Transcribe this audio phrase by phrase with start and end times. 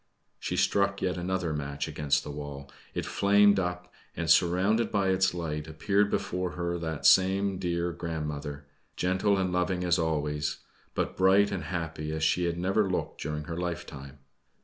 [0.39, 2.71] She struck yet another match against the wall.
[2.95, 8.65] It flamed up, and, surrounded by its light, appeared before her that same dear grandmother,
[8.95, 10.57] gentle and loving as always,
[10.95, 14.17] but bright and happy as she had never looked during her lifetime.